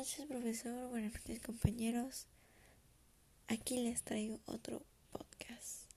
noches, 0.00 0.24
profesor. 0.24 0.88
Buenas 0.88 1.12
noches, 1.12 1.40
compañeros. 1.40 2.26
Aquí 3.48 3.76
les 3.76 4.02
traigo 4.02 4.40
otro 4.46 4.80
podcast. 5.12 5.90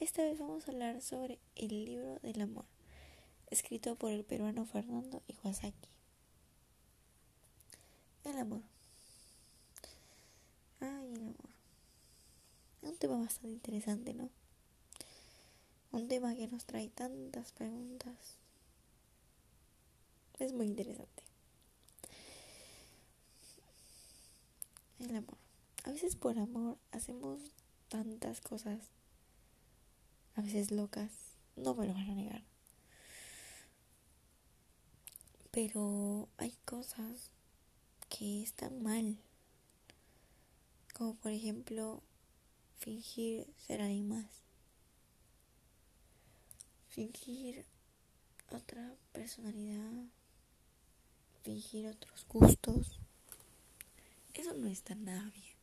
Esta 0.00 0.22
vez 0.22 0.38
vamos 0.38 0.68
a 0.68 0.70
hablar 0.70 1.00
sobre 1.00 1.38
el 1.56 1.86
libro 1.86 2.18
del 2.18 2.42
amor, 2.42 2.66
escrito 3.50 3.96
por 3.96 4.12
el 4.12 4.22
peruano 4.22 4.66
Fernando 4.66 5.22
Iwasaki. 5.28 5.88
El 8.24 8.36
amor. 8.36 8.60
Ay, 10.80 11.14
el 11.14 11.22
amor. 11.22 11.50
Es 12.82 12.90
un 12.90 12.98
tema 12.98 13.16
bastante 13.16 13.48
interesante, 13.48 14.12
¿no? 14.12 14.28
Un 15.90 16.06
tema 16.06 16.34
que 16.34 16.48
nos 16.48 16.66
trae 16.66 16.90
tantas 16.90 17.52
preguntas. 17.52 18.36
Es 20.38 20.52
muy 20.52 20.66
interesante. 20.66 21.21
El 25.12 25.18
amor. 25.18 25.36
A 25.84 25.90
veces 25.90 26.16
por 26.16 26.38
amor 26.38 26.78
hacemos 26.90 27.38
tantas 27.88 28.40
cosas. 28.40 28.80
A 30.36 30.40
veces 30.40 30.70
locas. 30.70 31.12
No 31.54 31.74
me 31.74 31.86
lo 31.86 31.92
van 31.92 32.08
a 32.08 32.14
negar. 32.14 32.42
Pero 35.50 36.30
hay 36.38 36.56
cosas 36.64 37.30
que 38.08 38.42
están 38.42 38.82
mal. 38.82 39.18
Como 40.94 41.14
por 41.16 41.30
ejemplo 41.30 42.02
fingir 42.78 43.52
ser 43.58 43.82
alguien 43.82 44.08
más. 44.08 44.30
Fingir 46.88 47.66
otra 48.50 48.96
personalidad. 49.12 50.06
Fingir 51.42 51.88
otros 51.88 52.26
gustos 52.26 53.01
eso 54.34 54.54
no 54.54 54.68
está 54.68 54.94
nada 54.94 55.30
bien. 55.30 55.56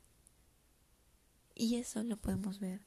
Y 1.56 1.76
eso 1.76 2.04
lo 2.04 2.18
podemos 2.18 2.60
ver 2.60 2.82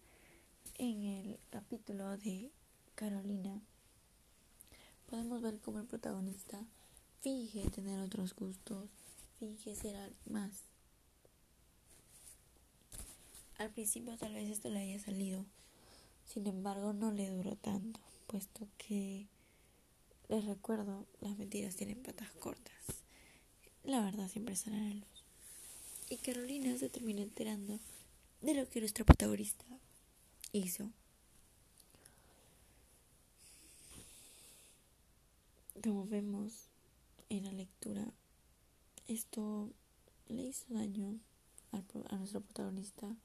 en 0.79 1.03
el 1.03 1.41
capítulo 1.51 2.17
de 2.17 2.51
Carolina. 2.95 3.61
Podemos 5.11 5.43
ver 5.43 5.61
cómo 5.61 5.79
el 5.81 5.87
protagonista 5.87 6.65
finge 7.21 7.69
tener 7.71 8.01
otros 8.01 8.35
gustos, 8.35 8.89
finge 9.39 9.75
ser 9.75 10.15
más. 10.25 10.65
Al 13.59 13.71
principio 13.71 14.17
tal 14.17 14.35
vez 14.35 14.51
esto 14.51 14.71
le 14.71 14.81
haya 14.81 14.99
salido, 14.99 15.45
sin 16.25 16.47
embargo 16.47 16.93
no 16.93 17.13
le 17.13 17.29
duró 17.29 17.57
tanto, 17.57 18.01
puesto 18.27 18.69
que, 18.79 19.29
les 20.29 20.45
recuerdo, 20.47 21.07
las 21.21 21.37
mentiras 21.37 21.77
tienen 21.77 22.03
patas 22.03 22.33
cortas. 22.33 22.73
La 23.85 24.01
verdad 24.01 24.29
siempre 24.29 24.55
a 24.55 24.71
la 24.71 24.95
luz. 24.95 25.12
Y 26.13 26.19
Carolina 26.19 26.77
se 26.77 26.91
termina 26.91 27.23
enterando 27.23 27.81
de 28.43 28.53
lo 28.53 28.69
que 28.69 28.81
nuestra 28.81 29.03
protagonista 29.03 29.65
hizo. 30.53 30.91
Como 35.83 36.05
vemos 36.05 36.69
en 37.31 37.45
la 37.45 37.53
lectura, 37.53 38.13
esto 39.09 39.73
le 40.29 40.43
hizo 40.43 40.67
daño 40.75 41.19
a 41.71 42.17
nuestro 42.19 42.43
protagonista 42.43 43.17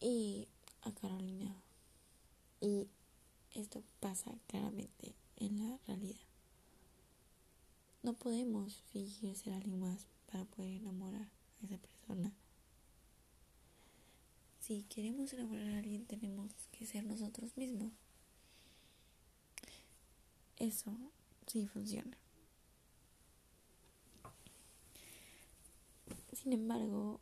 y 0.00 0.48
a 0.82 0.90
Carolina. 0.90 1.54
Y 2.60 2.88
esto 3.54 3.84
pasa 4.00 4.36
claramente 4.48 5.14
en 5.36 5.60
la 5.60 5.78
realidad. 5.86 6.26
No 8.02 8.12
podemos 8.14 8.82
fingir 8.90 9.36
ser 9.36 9.52
alguien 9.52 9.78
más 9.78 10.08
para 10.26 10.44
poder 10.46 10.72
enamorar 10.72 11.35
esa 11.62 11.78
persona. 11.78 12.32
Si 14.60 14.82
queremos 14.84 15.32
enamorar 15.32 15.68
a 15.74 15.78
alguien 15.78 16.06
tenemos 16.06 16.50
que 16.72 16.86
ser 16.86 17.04
nosotros 17.04 17.56
mismos. 17.56 17.92
Eso 20.56 20.96
sí 21.46 21.66
funciona. 21.66 22.16
Sin 26.32 26.52
embargo, 26.52 27.20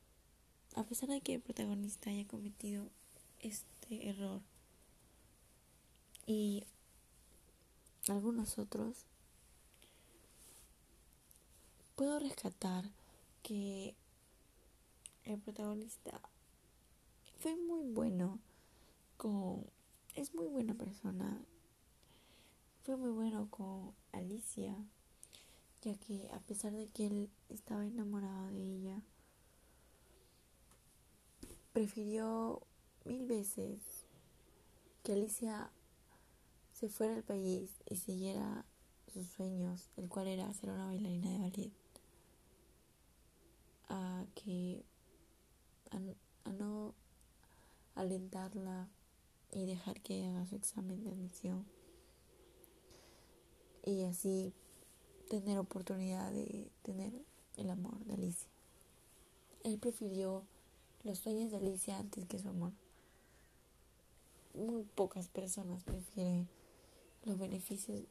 a 0.75 0.85
pesar 0.85 1.09
de 1.09 1.21
que 1.21 1.35
el 1.35 1.41
protagonista 1.41 2.11
haya 2.11 2.27
cometido 2.27 2.89
este 3.41 4.09
error 4.09 4.41
y 6.27 6.65
algunos 8.09 8.59
otros, 8.59 9.05
puedo 11.95 12.19
rescatar 12.19 12.91
que 13.43 13.95
el 15.25 15.39
protagonista 15.39 16.21
fue 17.39 17.57
muy 17.57 17.91
bueno 17.93 18.39
con 19.17 19.67
es 20.15 20.35
muy 20.35 20.47
buena 20.47 20.75
persona. 20.75 21.41
Fue 22.85 22.97
muy 22.97 23.11
bueno 23.11 23.49
con 23.51 23.95
Alicia 24.13 24.77
ya 25.83 25.95
que 25.97 26.31
a 26.33 26.41
pesar 26.41 26.73
de 26.73 26.89
que 26.89 27.07
él 27.07 27.31
estaba 27.51 27.85
enamorado 27.85 28.49
de 28.49 28.63
ella 28.63 29.03
prefirió 31.73 32.63
mil 33.05 33.27
veces 33.27 33.81
que 35.03 35.13
Alicia 35.13 35.71
se 36.73 36.89
fuera 36.89 37.15
al 37.15 37.23
país 37.23 37.71
y 37.87 37.97
siguiera 37.97 38.65
sus 39.13 39.27
sueños, 39.27 39.91
el 39.97 40.09
cual 40.09 40.29
era 40.29 40.53
ser 40.55 40.71
una 40.71 40.87
bailarina 40.87 41.31
de 41.31 41.39
ballet, 41.39 41.73
a 43.89 44.25
que 44.35 44.85
a, 45.91 46.53
no 46.53 46.95
alentarla 48.05 48.89
y 49.53 49.67
dejar 49.67 50.01
que 50.01 50.25
haga 50.27 50.47
su 50.47 50.57
examen 50.57 51.03
de 51.05 51.11
admisión 51.11 51.65
y 53.85 54.05
así 54.05 54.53
tener 55.29 55.59
oportunidad 55.59 56.33
de 56.33 56.71
tener 56.83 57.13
el 57.57 57.71
amor 57.71 57.99
de 58.05 58.15
Alicia. 58.15 58.49
Él 59.63 59.79
prefirió 59.79 60.43
los 61.03 61.19
sueños 61.19 61.51
de 61.51 61.59
Alicia 61.59 61.99
antes 61.99 62.27
que 62.27 62.39
su 62.39 62.49
amor. 62.49 62.73
Muy 64.55 64.85
pocas 64.85 65.29
personas 65.29 65.83
prefieren 65.83 66.49
los 67.25 67.39
beneficios, 67.39 68.03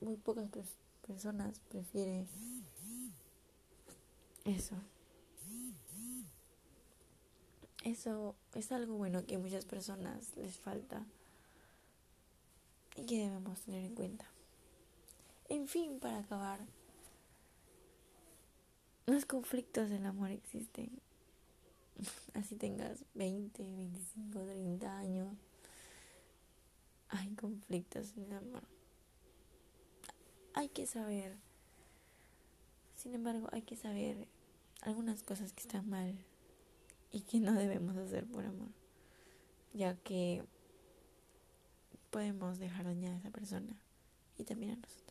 muy 0.00 0.16
pocas 0.16 0.48
personas 1.06 1.60
prefieren 1.70 2.26
eso. 4.44 4.76
Eso 7.88 8.34
es 8.54 8.70
algo 8.70 8.96
bueno 8.98 9.24
que 9.24 9.36
a 9.36 9.38
muchas 9.38 9.64
personas 9.64 10.36
les 10.36 10.58
falta 10.58 11.06
y 12.96 13.06
que 13.06 13.20
debemos 13.20 13.62
tener 13.62 13.82
en 13.82 13.94
cuenta. 13.94 14.26
En 15.48 15.66
fin, 15.68 15.98
para 15.98 16.18
acabar, 16.18 16.60
los 19.06 19.24
conflictos 19.24 19.88
del 19.88 20.04
amor 20.04 20.30
existen. 20.30 20.90
Así 22.34 22.56
tengas 22.56 22.98
20, 23.14 23.62
25, 23.62 24.38
30 24.38 24.98
años, 24.98 25.34
hay 27.08 27.28
conflictos 27.36 28.12
en 28.18 28.24
el 28.24 28.32
amor. 28.34 28.64
Hay 30.52 30.68
que 30.68 30.84
saber, 30.84 31.38
sin 32.96 33.14
embargo, 33.14 33.48
hay 33.50 33.62
que 33.62 33.76
saber 33.76 34.28
algunas 34.82 35.22
cosas 35.22 35.54
que 35.54 35.62
están 35.62 35.88
mal 35.88 36.14
y 37.10 37.20
que 37.22 37.40
no 37.40 37.54
debemos 37.54 37.96
hacer 37.96 38.26
por 38.26 38.44
amor, 38.44 38.68
ya 39.72 39.96
que 39.96 40.44
podemos 42.10 42.58
dejar 42.58 42.84
dañar 42.86 43.14
a 43.14 43.18
esa 43.18 43.30
persona 43.30 43.76
y 44.36 44.44
también 44.44 44.72
a 44.72 44.76
nosotros. 44.76 45.07